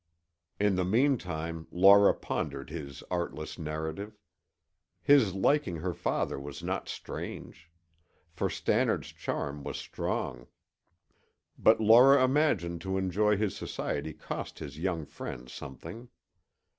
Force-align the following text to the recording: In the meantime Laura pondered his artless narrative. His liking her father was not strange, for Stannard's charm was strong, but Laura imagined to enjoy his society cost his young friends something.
In 0.59 0.77
the 0.77 0.83
meantime 0.83 1.67
Laura 1.69 2.15
pondered 2.15 2.71
his 2.71 3.03
artless 3.11 3.59
narrative. 3.59 4.17
His 5.03 5.35
liking 5.35 5.75
her 5.75 5.93
father 5.93 6.39
was 6.39 6.63
not 6.63 6.89
strange, 6.89 7.69
for 8.31 8.49
Stannard's 8.49 9.09
charm 9.09 9.63
was 9.63 9.77
strong, 9.77 10.47
but 11.55 11.79
Laura 11.79 12.23
imagined 12.25 12.81
to 12.81 12.97
enjoy 12.97 13.37
his 13.37 13.55
society 13.55 14.11
cost 14.11 14.57
his 14.57 14.79
young 14.79 15.05
friends 15.05 15.53
something. 15.53 16.09